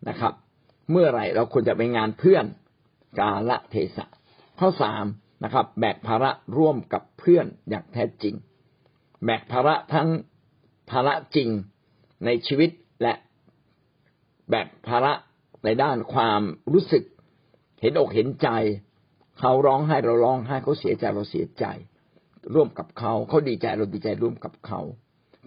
[0.08, 0.32] นะครับ
[0.90, 2.44] เมื่อไหร่เราควรจะไปงานเพื่อน
[3.18, 4.06] กาละเทศะ
[4.58, 5.04] ข้อสาม
[5.44, 8.34] นะครับ แบกภาระร่วมกับเพื่อนอย่างแท้จริง
[9.24, 10.08] แบกภาระทั้ง
[10.90, 11.48] ภาระจริง
[12.24, 12.70] ในชีวิต
[13.02, 13.14] และ
[14.50, 15.12] แบกภาระ
[15.64, 16.40] ในด้านความ
[16.72, 17.04] รู้สึก
[17.80, 18.48] เห็นอกเห็นใจ
[19.38, 21.64] เขาร้องไห้เราร้องไห้เขาเสียใจเราเสียใจ
[22.54, 24.80] ร่วมกับเขาเขาดีใจเราดีใจร่วมกับเขา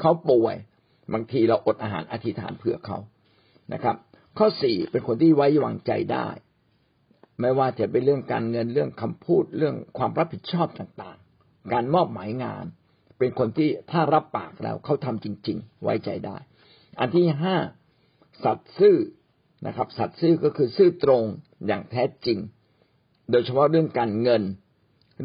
[0.02, 0.56] เขาป่วย
[1.14, 2.98] บางทีเราอดอาหารอธิษฐานเผื่อเขา
[3.74, 3.96] นะครับ
[4.38, 6.28] ข้อสี่เป็นคนที่ไว้วางใจได้
[7.42, 12.66] ไม่ว่าจะเป็นเรื่องการเงินเรื่องคำพูดเรื่องความรับผิดชอบต่างๆ การมอบหมายงาน
[13.20, 16.38] เป็นคนที่ถ้ารับปากแล้วเขาทำจริง ๆ ไว้ใจได้
[17.00, 17.56] อันที่ห้า
[18.44, 18.98] สัตย์ซื่อ
[19.68, 21.24] นะครับ สัตย์ซื่อก็คือซื่อตรง
[21.68, 22.40] อย่างแท้จริง
[23.32, 24.44] โดยเฉพาะเรื่องการเงิน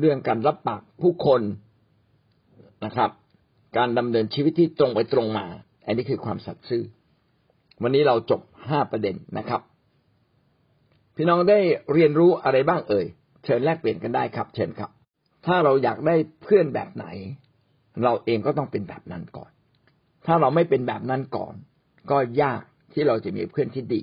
[0.00, 1.42] เรื่องการรับปากผู้คน
[2.84, 3.10] นะครับ
[3.76, 5.46] การดำเนินชีวิตที่ตรงไปตรงมา
[5.86, 6.82] อันนี้คือความสัตย์ซื่อ
[7.82, 9.60] วันนี้เราจบห้าประเด็นนะครับ
[11.16, 11.58] พี่น้องได้
[11.92, 13.06] เรียนรู้อะไรบ้างเอ่ย
[13.44, 14.90] เชิญแลกเปลี่ยนกันได้ครับ เชิญครับ
[15.46, 17.06] ถ้าเราอยากได้เพื่อนแบบไหน
[18.02, 19.50] เราเองก็ต้องเป็นแบบนั้นก่อน
[20.26, 21.54] ถ้าเราไม่เป็นแบบนั้นก่อน
[22.10, 24.02] ก็ยากที่เราจะมีเพื่อนที่ดี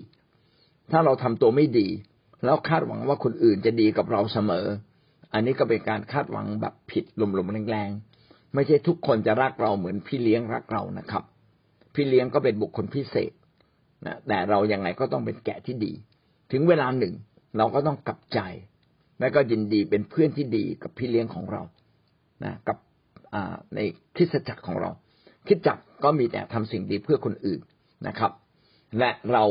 [0.92, 1.88] ถ้าเราทำตัวไม่ดี
[2.46, 4.66] แล้วคาดหวังว่าคนอื่นจะดีกับเราเสมอ
[5.34, 7.04] อันนี้ก็เป็นการคาดหวังแบบผิด
[7.38, 11.24] ลมๆแรงๆไม่ใช่ทุกคนจะรักเราเหมือนพี่เลี้ยงรักเรานะครับ
[11.94, 13.32] พี่เลี้ยงก็เป็นบุคคลพิเศษ
[14.06, 15.94] นะแต่เรายังไงก็ต้องเป็นแกะที่ดี
[16.52, 17.14] ถึงเวลาหนึ่ง
[17.58, 18.40] เราก็ต้องกลับใจ
[19.20, 21.62] และก็ยินดีเป็นเพื่อนที่ดีกับพี่เลี้ยงของเรา
[22.44, 22.78] นะกับ
[23.76, 23.80] ใน
[24.16, 24.90] คิดจักรของเรา
[25.48, 27.60] คิดจักรก็มีแต่ทำสิ่งดีเพื่อคนอื่น
[28.08, 28.32] นะครับ
[29.00, 29.46] และเรา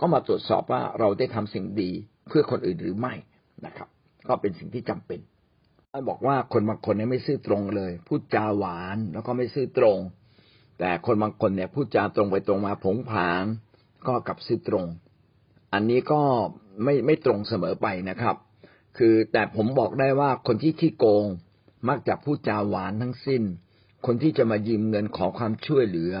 [0.00, 1.90] ก็มาตรวจสอบว่าเราได้ทำสิ่งดี
[2.28, 3.14] เพื่อคนอื่นหรือไม่
[3.66, 3.88] นะครับ
[4.28, 5.20] ก็เป็นสิ่งที่จำเป็น
[6.08, 9.98] บอกว่าคนบางคนเนี่ยไม่ซื่อตรงเลย พูดจาหวานแล้วก็ไม่ซื่อตรง
[10.78, 13.44] แต่คนบางคนเนี่ยพูดจาตรงไปตรงมาผงผาง
[14.06, 14.86] ก็กลับซื่อตรง
[15.72, 16.20] อันนี้ก็
[16.84, 18.36] ไม่ไม่ตรงเสมอไปนะครับ
[18.98, 21.26] คือแต่ผมบอกได้ว่าคนที่ขี้โกง
[21.88, 23.42] มักจะพูดจาหวานทั้งสิ้น
[24.06, 26.14] คนที่จะมายืมเงินขอความช่วยเหลือ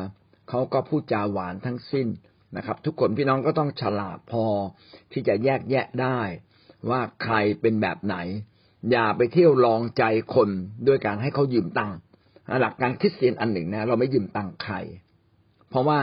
[0.48, 2.08] เขาก็พูดจาหวานทั้งสิ้น
[2.56, 4.44] นะครับ ทุกคนพี่น้องก็ต้องฉลาดพอ
[5.12, 6.20] ที่จะแยกแยะได้
[6.90, 8.16] ว่าใครเป็นแบบไหน
[8.90, 10.50] อย่าไปเที่ยวลองใจคน
[10.86, 11.96] ด้วยการให้เขายืมตังค์
[12.60, 14.74] หลักการคริสเตียนอันหนึ่งนะ เราไม่ยืมตังค์ใคร
[15.70, 15.98] เพราะว่า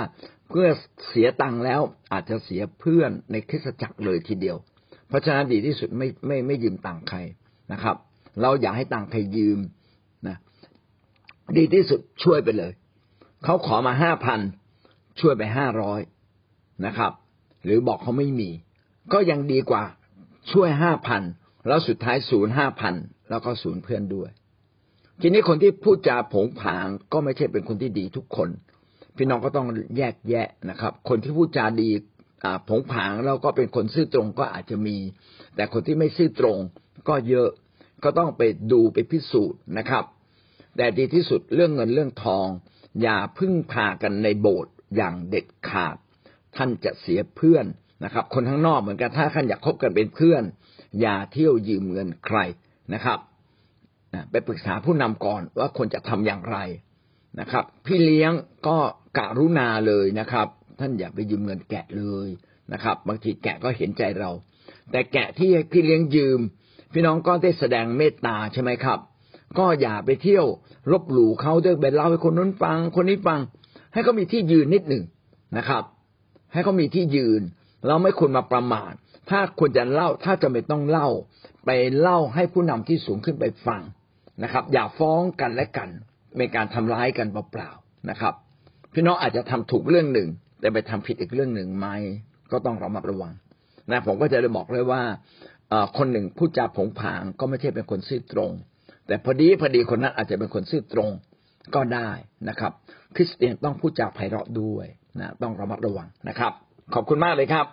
[0.50, 0.68] เพื่อ
[1.10, 1.82] เสียตังค์แล้ว
[2.14, 4.58] อาจจะเสียเพื่อนในคริสตจักรเลยทีเดียว
[5.08, 7.20] เพราะฉะนั้นดีที่สุดไม่ไม่ไม่ยืมตังค์ใคร
[7.72, 7.96] นะครับ
[8.42, 9.60] เราอย่าให้ตังค์ใครยืม
[10.28, 10.38] นะ
[11.58, 12.72] ดีที่สุดช่วยไปเลย
[13.44, 14.40] เขาขอมาห้าพัน
[15.20, 16.02] ช่วยไปห้าร้อย
[16.86, 17.12] นะครับ
[17.64, 18.50] หรือบอกเขาไม่มี
[19.14, 19.84] ก็ยังดีกว่า
[20.52, 21.22] ช่วยห้าพัน
[21.68, 22.96] แล้วสุดท้ายศูนย์ห้าพัน
[23.30, 24.30] แล้วก็ศูนย์เพื่อนด้วย
[25.22, 28.50] ทีนี้คนที่พูดจาผงผางก็ไม่ใช่เป็นคนที่ดีทุกคน
[29.18, 31.90] พี่น้องก็ต้องแยกแยะนะครับ คนที่พูดจาดี
[32.70, 34.98] ผงผางแล้วก็เป็นคนซื่อตรงก็อาจจะมี
[35.56, 36.58] แต่คนที่ไม่ซื่อตรง
[37.10, 37.50] ก็เยอะ
[38.04, 40.04] ก็ต้องไปดูไปพิสูจน์นะครับ
[40.78, 42.48] แต่ดีที่สุดเรื่องเงินเรื่องทอง
[43.02, 45.96] อย่าพึ่งพากันในโบสถ์อย่างเด็ดขาด
[46.56, 47.66] ท่านจะเสียเพื่อน
[48.04, 50.44] นะครับ คนข้างนอกเหมือนกันถ้าท่านอยากคบกันเป็นเพื่อน
[51.02, 52.38] อย่าเที่ยวยืมเงินใคร
[52.94, 53.20] นะครับ
[54.32, 56.58] ไปปรึกษาผู้นำก่อนว่าควรจะทำอย่างไร
[57.40, 58.32] นะครับ พี่เลี้ยง
[58.68, 58.78] ก็
[59.18, 60.48] กะรุณาเลยนะครับ
[60.80, 62.28] ท่านอย่าไปยืมเงินแกะเลย
[62.74, 64.32] นะครับ บางทีแกะก็เห็นใจเรา
[64.92, 66.40] แต่แกะที่พี่เลี้ยงยืม
[66.94, 69.00] พี่น้องก็ได้แสดงเมตตาใช่ไหมครับ
[69.58, 70.46] ก็อย่าไปเที่ยว
[70.92, 73.40] ลบหลู่เขาด้วยไปเล่าให้คนนั้นฟัง คนนี้ฟัง
[73.94, 75.04] ให้เขามีที่ยืนนิดหนึ่ง
[75.58, 75.84] นะครับ
[76.54, 77.42] ให้เขามีที่ยืน
[77.88, 78.94] เราไม่ควรมาประมาท
[79.30, 81.10] ถ้าควรจะเล่าถ้าจะไม่ต้องเล่า
[81.66, 83.82] ไปเล่าให้ผู้นำที่สูงขึ้นไปฟัง
[84.44, 85.90] นะครับ อย่าฟ้องกันและกัน
[86.38, 88.34] เป็นการทำร้ายกันเปล่าๆนะครับ
[88.94, 90.30] พี่น้องอาจจะทำถูกเรื่องหนึ่ง
[90.60, 91.88] แต่ไปทำผิดอีกเรื่องหนึ่งไหม
[92.52, 93.34] ก็ต้องระมัดระวัง
[93.92, 95.02] นะผมก็จะได้บอกเลยว่า
[95.98, 98.52] คนหนึ่งพูดจาผงผางก็ไม่ใช่เป็นคนซื่อตรง
[99.08, 101.10] แต่พอดีพอดีคนนั้นอาจจะเป็นคนซื่อตรง
[101.76, 102.10] ก็ได้
[102.50, 102.72] นะครับ
[103.16, 104.86] คริสเตียนต้องพูดจาไพเราะด้วย
[105.20, 106.52] นะต้องระมัดระวังนะครับ
[106.94, 107.66] ขอบคุณมากเลยครับ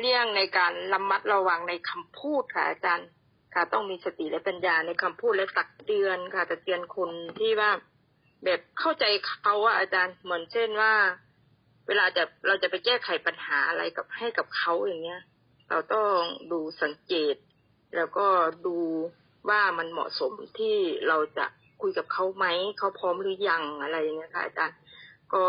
[0.00, 3.08] เรื่องในการระมัดระวังในคำพูดค่ะอาจารย์
[3.54, 7.70] ค่ะต้องมีสติและปัญญาในคำพูดและตักเตือนค่ะตักเตือนคนที่ว่า
[8.44, 9.04] แบบเข้าใจ
[9.42, 10.94] เขาว่าอาจารย์เหมือนเช่นว่า
[11.86, 15.22] เวลาจะเราจะไปแก้ไขปัญหาอะไรกับให้กับเขาอย่างเงี้ย
[15.70, 16.10] เราต้อง
[16.52, 17.36] ดูสังเกต
[17.96, 18.26] แล้วก็
[18.66, 18.78] ดู
[19.48, 20.76] ว่ามันเหมาะสมที่
[21.08, 21.46] เราจะ
[21.82, 22.46] คุยกับเขาไหม
[22.78, 24.78] เขาพร้อมหรือยังอะไรอย่างเงี้ยค่ะอาจารย์
[25.34, 25.44] ก็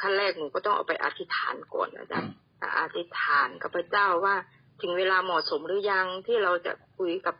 [0.00, 2.32] ขั้นแรกหนูก็ต้องเอาไปอธิษฐานก่อนอาจารย์
[2.80, 4.34] อธิษฐานกับพระเจ้าว่า
[4.82, 7.36] ถึงเวลาเหมาะสมหรือยังที่เราจะคุยกับ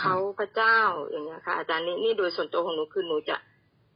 [0.00, 0.78] เขาพระเจ้า
[1.10, 3.36] อย่างเงี้ยค่ะอาจารย์นี่นี่โดยส่วนตัวของหนูคือหนูจะ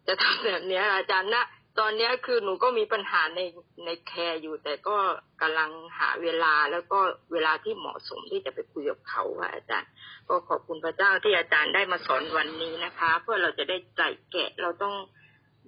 [0.07, 1.45] จะทำแบบนี้อาจารย์นะ
[1.81, 3.41] ตอนนี้คือหนูก็มีปัญหาใน
[3.85, 4.97] ในแคร์อยู่ แต่ก็
[5.43, 6.99] กำลังหาเวลาแล้วก็
[7.33, 9.91] เวลาที่เหมาะสมที่จะไปคุยกับเขาค่ะอาจารย์
[10.29, 14.95] ก็ขอบคุณพระเจ้าที่อาจารย์ได้มาสอนวันนี้นะคะ เพื่อเราจะได้ใจแกะเราต้อง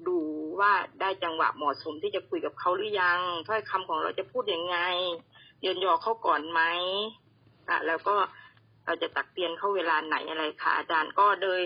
[0.08, 0.18] ดู
[0.60, 4.76] ว่าได้จังหวะเหมาะสมที่จะคุยกับเขาหรือยังถ้อยคำของเราจะพูดยังไง
[5.60, 6.60] เยินยอเขาก่อนไหม
[7.68, 8.16] อะแล้วก็
[8.86, 11.60] เราจะตักเตือนเขาเวลาไหนอะไรค่ะอาจารย์ก็โดย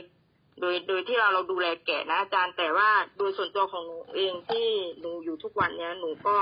[0.61, 4.69] โดยโดยที่เราเราดูแลแก่นะอาจารย์แต่ว่าโดยส่วนตัวของหนูเองที่
[5.01, 6.37] หนูอยู่ทุกวันเนี้ยหนูก็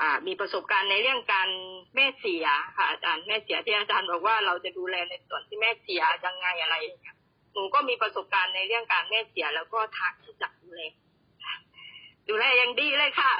[0.00, 1.48] อ่า มีประสบการณ์ในเรื่องการ
[1.94, 2.46] แม่เสีย
[2.76, 7.16] ค่ะอาจารย์แม่เสียที่อาจารย์บอกว่าเราจะดูแลในส่วนที่แม่เสียยังไงอะไรอย่างเงี้ย
[7.54, 10.82] หนูก็มีประสบการณ์ในเรื่องการแม่เสีย แล้วก็ทักที่จะดูแล
[12.28, 13.32] ดูแลอย่างดีเลยค่ะ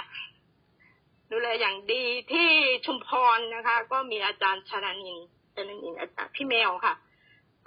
[1.32, 2.48] ดูแลอย่างดีที่
[2.86, 5.18] ชุมพรนะคะ ก็มีอาจารย์ชนานิน
[5.54, 6.94] ชนานินอาจารย์พี่แมวค่ะ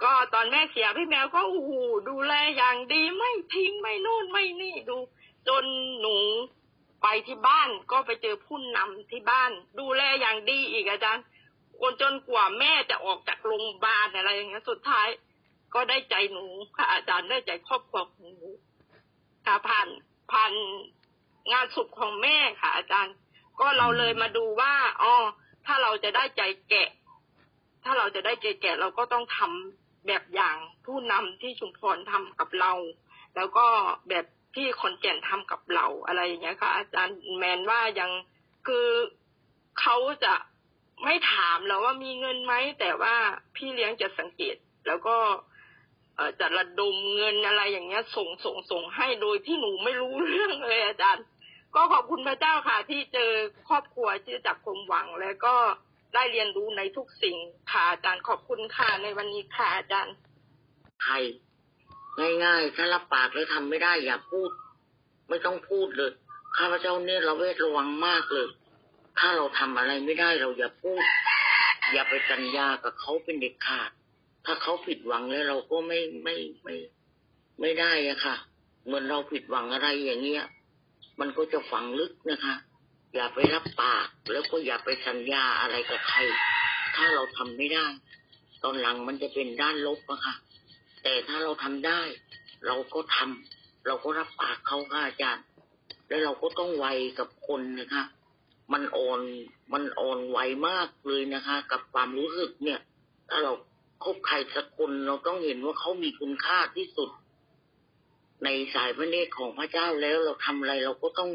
[0.02, 1.72] ก็ตอนแม่เสียพี่แมวก็โอ้โห
[2.08, 4.96] ดูแลอย่างดีไม่ทิ้งไม่นู่นไม่นี่ดู
[5.48, 5.64] จน
[6.00, 6.16] หนู
[7.02, 11.24] ไปที่บ้านก็ไปเจอผู้นำที่บ้าน ดูแลอย่างดีอีกอาจารย์
[11.78, 15.08] คนจนกว่าแม่จะออกจากโรงพยาบาลอะไรอย่างเงี้ยสุดท้าย
[15.74, 18.50] ก็ได้ใจหนูค่ะอาจารย์ได้ใจครอบครัวของหนู
[19.46, 19.88] ค่ะผ่าน
[20.32, 20.52] ผ่าน
[21.52, 23.14] งานสุขของแม่ค่ะ อาจารย์
[23.60, 25.14] ก็เราเลยมาดูว่าอ๋อ
[25.66, 26.90] ถ้าเราจะได้ใจแกะ
[27.84, 32.72] ถ้าเราจะได้ใจแกะเราก็ต้องทำ แบบอย่างผู้นำที่ชุมพรทำกับเรา
[33.36, 33.66] แล้วก็
[34.08, 38.10] แบบที่คนแก่นทำกับเราอะไรอย่างเงี้ยค่ะ อาจารย์แมนว่ายัง
[38.66, 38.88] คือ
[39.80, 40.34] เขาจะ
[41.04, 43.14] ไม่ถามเราว่ามีเงินไหมแต่ว่า
[43.56, 45.16] พี่เลี้ยงจะสังเกต แล้วก็
[46.40, 51.24] จะระดมเงินอะไรอย่างเงี้ย ส่งส่งส่งให้โดยที่หนูไม่รู้เรื่องเลยอาจารย์
[51.74, 53.30] ก็ขอบคุณพระเจ้าค่ะที่เจอ
[53.68, 55.54] ครอบครัวชื่อจักรคมหวังแล้วก็
[56.14, 57.36] ได้เรียนรู้ในทุกสิ่ง
[57.70, 60.14] ค่ะอาจารย์ขอบคุณค่ะในวันนี้ค่ะอาจารย์
[61.02, 61.14] ใคร
[62.44, 64.50] ง่ายๆถ้ารับปากแล้วทำไม่ได้อย่าพูด
[65.28, 66.12] ไม่ต้องพูดเลย
[66.56, 68.48] ข้าพเจ้าเนี่ยเราเวทระวังมากเลย
[69.18, 71.02] ถ้าเราทำอะไรไม่ได้เราอย่าพูด
[71.92, 73.90] อย่าไปสัญญากับเขาเป็นเด็กขาด
[74.44, 76.74] ถ้าเขาผิดหวังแล้วเราก็ไม่ไม่ไม่
[77.60, 78.36] ไม่ได้อะค่ะ
[78.84, 80.44] เหมือนเราผิดหวังอะไรอย่างเงี้ย
[81.20, 82.54] มันก็จะฝังลึกนะคะ
[83.14, 86.18] อย่าไปรับปาก แล้วก็อย่าไปสัญญาอะไรกับใคร
[86.96, 87.86] ถ้าเราทำไม่ได้
[88.62, 90.34] ตอนหลังมันจะเป็นด้านลบอะค่ะ
[91.02, 92.00] แต่ถ้าเราทำได้
[92.66, 95.44] เราก็ทำเราก็รับปากเขาค่ะอาจารย์
[96.08, 96.86] แล้วเราก็ต้องไว
[97.18, 98.04] กับคนนะคะ
[98.72, 99.20] มันอ่อน
[99.72, 100.38] มันอ่อนไว
[100.68, 102.80] มากเลยนะคะ กับความรู้สึกเนี่ย
[103.28, 103.52] ถ้าเรา
[104.04, 107.10] คบใครสักคนเราต้องเห็นว่าเขามีคุณค่าที่สุด
[108.44, 111.30] ในสายพระเนตรของพระเจ้าแล้วเราทำอะไรเราก็ต้อง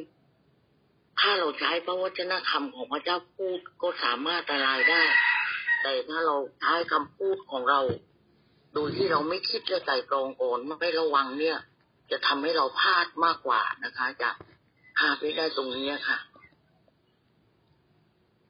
[1.22, 5.04] ถ้าเราใช้พระวจนะคำของพระเจ้าพูดก็สามารถละลายได้
[5.82, 7.82] แต่ถ้าเราใช้คำพูดของเรา
[8.74, 11.58] โดยที่เราไม่คิดและไตร่ตรองก่อนไม่ระวังเนี่ย
[12.12, 14.30] จะทำให้เราพลาดมากกว่านะคะจะ
[14.98, 16.18] พลาไม่ได้ตรงนี้ค่ะ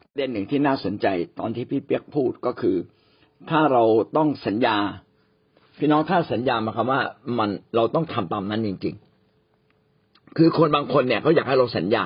[0.10, 1.07] ประเด็นหนึ่งที่น่าสนใจ
[1.39, 2.77] ตอนที่พี่เปียกพูดก็คือ
[3.49, 3.84] ถ้าเรา
[4.17, 4.77] ต้องสัญญา
[5.79, 7.01] พี่น้องถ้าสัญญามาควาว่า
[7.38, 8.95] มันเราต้องทำตามนั้นจริง
[9.65, 12.03] ๆ คือคนบางคนเนี่ยเขาอยากให้เราสัญญา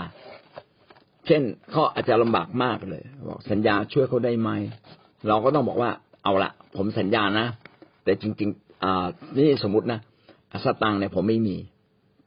[1.28, 4.50] เช่นเขาอาจจะลำบากมากเลยบอกสัญญาช่วยเขาได้ไหม
[5.28, 5.92] เราก็ต้องบอกว่า
[6.24, 7.48] เอาละผมสัญญานะ
[8.04, 9.06] แต่จริงๆอ่า
[9.38, 10.00] นี่สมมตินะ
[10.66, 11.58] สตังค์เนี่ยผมไม่มี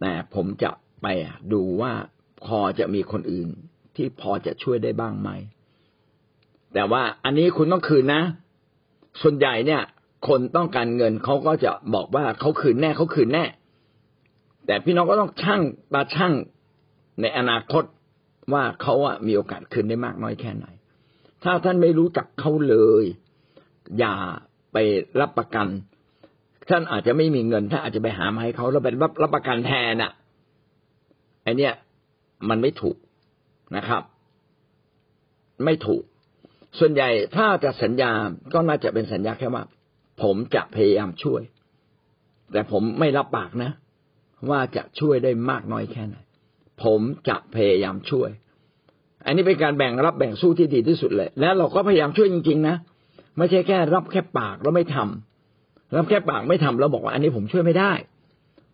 [0.00, 0.70] แต่ผมจะ
[1.02, 1.06] ไป
[1.52, 1.92] ดูว่า
[2.46, 3.48] พอจะมีคนอื่น
[3.96, 5.30] ที่พอจะช่วยได้บ้างไหม
[6.74, 8.22] แต่ว่าอันนี้คุณต้องคืนนะ
[9.22, 9.82] ส่วนใหญ่เนี่ย
[10.28, 13.44] คนต้องการเงินเขาก็จะบอกว่าเขาคืนแน่เขาคืนแน่
[14.66, 15.60] แต่พี่น้องก็ต้องช่าง
[15.94, 16.32] ตาช่าง
[17.20, 17.84] ในอนาคต
[18.52, 20.66] ว่าเขาอะมีโอกาสคืนได้มากน้อยแค่ไหน
[21.44, 23.04] ถ้าท่านไม่รู้จักเขาเลย
[23.98, 24.14] อย่า
[24.72, 24.76] ไป
[25.20, 25.66] รับประกัน
[26.70, 30.12] ท่านอาจจะไม่มีเงินท่านอาจจะไปหามาให้เขาแล้วไปรับรับประกันแทนอะ
[31.42, 31.74] ไอเนี้ย
[32.48, 32.96] มันไม่ถูก
[33.76, 34.02] นะครับ
[35.64, 36.02] ไม่ถูก
[36.78, 38.12] ส่วนใหญ่ถ้าจะสัญญา
[38.52, 39.64] ก็น่าจะเป็นสัญญาแค่ว่า
[40.22, 41.42] ผมจะพยายามช่วย
[42.52, 43.70] แต่ผมไม่รับปากนะ
[44.50, 46.16] ว่าจะช่วยได้มากน้อยแค่ไหน
[46.82, 48.30] ผมจะพยายามช่วย
[49.26, 52.76] อันนี้เป็นการแบ่งรับแบ่งสู้ที่ดีที่สุดเลย แล้วเราก็พยายามช่วยจริง ๆ นะ
[53.38, 57.92] ไม่ใช่แค่รับแค่ปากแล้วไม่ทำรับแค่ปากไม่ทำแล้วบอกว่าอันนี้ผมช่วยไม่ได้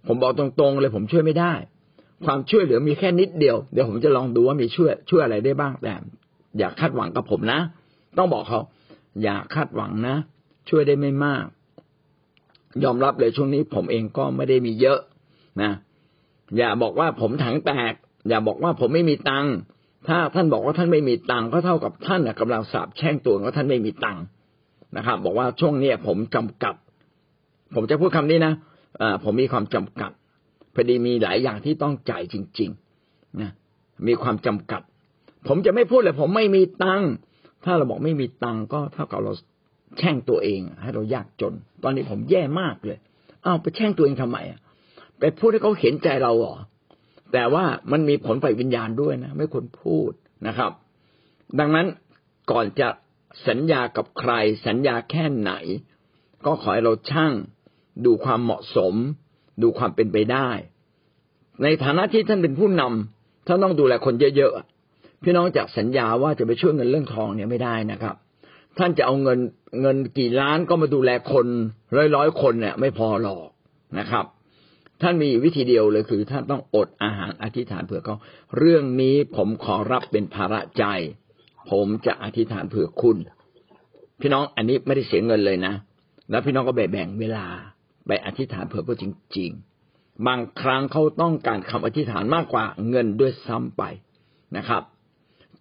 [0.06, 1.52] ผมบอกตรงๆเลยผมช่วยไม่ได้
[2.26, 5.94] ความช่วยเหลือมีแค่นิดเดียว เดี๋ยวผมจะลองดูว่ามีช่วยช่วยอะไรได้บ้างแต่
[6.58, 7.60] อย่าคาดหวังกับผมนะ
[8.18, 8.60] ต้องบอกเขา
[9.22, 10.16] อย่าคาดหวังนะ
[10.68, 11.44] ช่วยได้ไม่มาก
[12.84, 14.98] ยอมรับเลยช่วงนี้ผมเองก็ไม่ได้มีเยอะ
[15.62, 15.70] นะ
[16.56, 17.94] อย่าบอกว่าผมถังแตก
[18.28, 19.52] อย่าบอกว่าผมไม่มีตังค์
[20.08, 24.22] ถ้าท่านบอกว่าท่านไม่มีตังค์ก็เท่ากับท่านนะกำลังสาบแช่งตัวว่าท่านไม่มีตังค์
[24.96, 26.74] นะครับ บอกว่าช่วงเนี้ยผมจำกัด
[27.74, 28.54] ผมจะพูดคำนี้นะ
[29.00, 30.10] อผมมีความจำกัด
[30.74, 33.50] พอดีมีหลายอย่างที่ต้องจ่ายจริงๆนะ
[34.06, 34.82] มีความจำกัด
[35.48, 37.10] ผมจะไม่พูดเลย ผมไม่มีตังค์
[37.64, 39.32] ถ้าเราบอกไม่มีตังค์ก็เท่ากับเรา
[39.98, 42.98] แช่งตัวเอง ให้เรายากจน ตอนนี้ผมแย่มากเลย
[43.42, 44.58] เอาไปแช่งตัวเองทำไมอะ
[45.24, 46.56] ไปพูดให้เขาเห็นใจเราเหรอ
[47.32, 50.10] แต่ว่ามันมีผลฝ่ายวิญญาณด้วยนะ ไม่ควรพูด
[50.46, 50.70] นะครับ
[51.58, 51.86] ดังนั้น
[52.50, 52.88] ก่อนจะ
[53.48, 54.32] สัญญากับใคร
[54.66, 55.52] สัญญาแค่ไหน
[56.46, 57.32] ก็ขอให้เราช่าง
[58.04, 58.94] ดูความเหมาะสม
[59.62, 60.48] ดูความเป็นไปได้
[61.62, 68.14] ในฐานะที่ท่านเป็นผู้นำท่านต้องดูแลคนเยอะๆพี่น้องจากสัญญาว่าจะไปช่วยเงินเรื่องทองเนี่ยไม่ได้นะครับ
[68.78, 69.38] ท่านจะเอาเงิน
[69.80, 71.46] เงินกี่ล้านก็มาดูแลคน
[71.96, 73.48] ร้อยร้อยคนเนี่ยไม่พอหรอก
[73.98, 74.26] นะครับ
[75.02, 78.16] ท่านมีวิธีเดียวเลยคือ ท่านต้องอดอาหารอธิษฐานเผื่อเขา
[78.58, 80.84] เรื่องนี้ผมขอรับเป็นภาระใจ
[81.70, 83.16] ผมจะอธิษฐานเผื่อคุณ
[84.20, 85.74] พี่น้องอันนี้ไม่ได้เสียเงินเลยนะ
[86.30, 87.46] แล้วพี่น้องก็แบ่งเวลา
[88.06, 89.04] ไปอธิษฐานเผื่อเขาจ
[89.38, 89.50] ริง
[89.88, 93.82] ๆ บางครั้งเขาต้องการคำอธิษฐานมากกว่าเงินด้วยซ้ำไป
[94.56, 94.82] นะครับ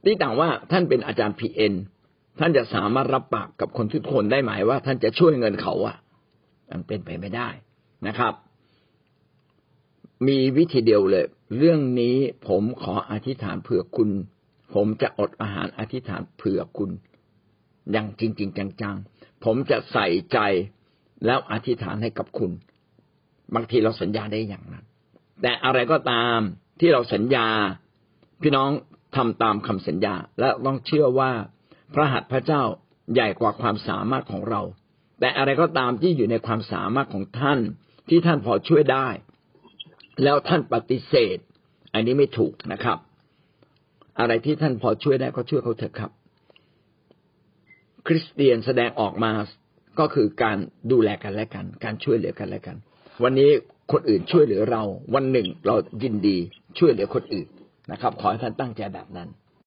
[0.04, 1.74] ที่ต่างว่าท่านเป็นอาจารย์พีเอ็น
[2.40, 5.98] ท่านจะสามารถรับปากกับคนทุกคนได้ไหมว่า ท่านจะช่วยเงินเขาอะ
[6.70, 7.50] มันเป็นไปไม่ได้
[8.08, 8.34] นะครับ
[10.28, 11.26] มีวิธีเดียวเลย
[11.58, 14.10] เรื่องนี้ผมขออธิษฐานเผื่อคุณ
[14.74, 16.92] ผมจะอดอาหารอธิษฐานเผื่อคุณ
[17.92, 20.40] อย่างจริง ๆ จังๆ ผมจะใส่ใจ
[21.26, 22.52] แล้วอธิษฐานให้กับคุณ
[23.56, 24.86] บางทีเราสัญญาได้อย่างนั้น
[25.42, 26.40] แต่อะไรก็ตาม
[26.80, 27.48] ที่เราสัญญา
[28.42, 28.70] พี่น้อง
[29.16, 31.32] ทำตามคำสัญญา และต้องเชื่อว่า
[31.94, 32.62] พระหัตถ์พระเจ้า
[33.14, 34.62] ใหญ่กว่าความสามารถของเรา
[35.20, 37.60] แต่อะไรก็ตามที่อยู่ในความสามารถของท่าน
[38.10, 39.08] ที่ท่านพอช่วยได้
[40.24, 41.38] แล้วท่านปฏิเสธ
[41.94, 42.98] อันนี้ไม่ถูกนะครับ
[44.20, 46.12] อะไรที่ท่านพอช่วยได้ก็ช่วยเขาเถอะครับ
[48.08, 49.32] คริสเตียนแสดงออกมา
[50.00, 50.58] ก็คือการ
[50.92, 52.78] ดูแลกันและกัน การช่วยเหลือกันและกัน
[53.24, 53.50] วันนี้
[53.92, 54.84] คนอื่นช่วยเหลือเรา
[55.16, 56.38] วันหนึ่งเรายินดี
[56.80, 57.48] ช่วยเหลือคนอื่น
[57.92, 59.30] นะครับ ขอให้ท่านตั้งใจแบบนั้น